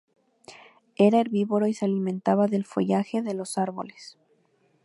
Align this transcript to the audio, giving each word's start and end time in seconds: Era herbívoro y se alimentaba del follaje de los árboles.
Era 0.95 1.19
herbívoro 1.19 1.67
y 1.67 1.75
se 1.75 1.85
alimentaba 1.85 2.47
del 2.47 2.65
follaje 2.65 3.21
de 3.21 3.35
los 3.35 3.59
árboles. 3.59 4.17